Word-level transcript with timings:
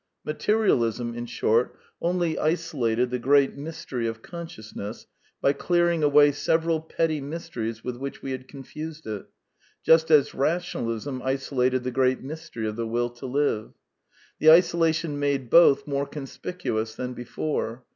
Materialism, 0.25 1.13
in 1.13 1.27
short, 1.27 1.75
only 2.01 2.33
iso 2.33 2.73
# 2.95 2.97
lated 2.97 3.11
the 3.11 3.19
great 3.19 3.55
mystery 3.55 4.07
of 4.07 4.23
consciousness 4.23 5.05
by 5.41 5.53
clear 5.53 5.89
ing 5.91 6.01
away 6.01 6.31
several 6.31 6.81
petty 6.81 7.21
mysteries 7.21 7.83
with 7.83 7.97
which 7.97 8.23
we 8.23 8.31
had 8.31 8.47
confused 8.47 9.05
it; 9.05 9.27
just 9.83 10.09
as 10.09 10.33
Rationalism 10.33 11.21
isolated 11.21 11.83
the 11.83 11.91
great 11.91 12.19
mystery 12.23 12.67
of 12.67 12.77
the 12.77 12.87
will 12.87 13.11
to 13.11 13.27
live. 13.27 13.73
The 14.39 14.49
isolation 14.49 15.19
made 15.19 15.51
both 15.51 15.85
more 15.85 16.07
conspicuous 16.07 16.95
than 16.95 17.13
before. 17.13 17.85